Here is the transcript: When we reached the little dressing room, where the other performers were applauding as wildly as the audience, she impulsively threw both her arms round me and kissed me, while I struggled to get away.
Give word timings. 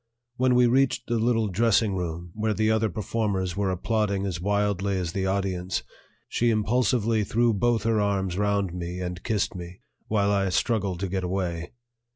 When 0.37 0.55
we 0.55 0.65
reached 0.65 1.05
the 1.05 1.19
little 1.19 1.47
dressing 1.47 1.93
room, 1.95 2.31
where 2.33 2.55
the 2.55 2.71
other 2.71 2.89
performers 2.89 3.55
were 3.55 3.69
applauding 3.69 4.25
as 4.25 4.41
wildly 4.41 4.97
as 4.97 5.11
the 5.11 5.27
audience, 5.27 5.83
she 6.27 6.49
impulsively 6.49 7.23
threw 7.23 7.53
both 7.53 7.83
her 7.83 8.01
arms 8.01 8.35
round 8.35 8.73
me 8.73 8.99
and 8.99 9.21
kissed 9.23 9.53
me, 9.53 9.81
while 10.07 10.31
I 10.31 10.49
struggled 10.49 11.01
to 11.01 11.07
get 11.07 11.23
away. 11.23 11.73